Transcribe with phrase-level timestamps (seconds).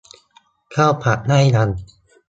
[0.71, 1.69] เข้าผับได้ยัง